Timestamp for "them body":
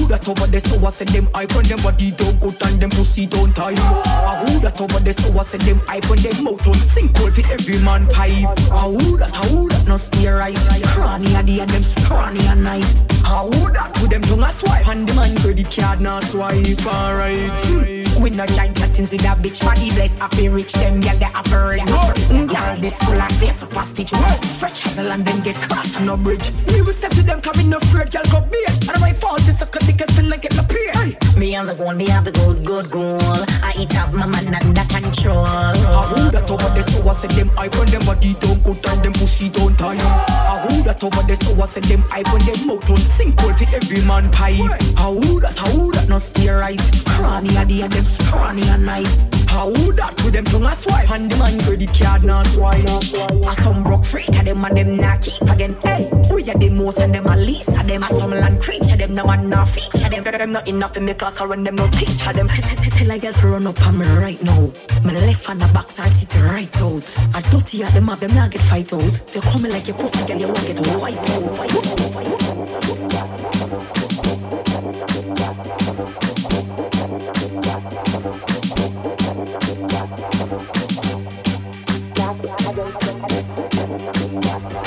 1.64-2.10, 37.88-38.32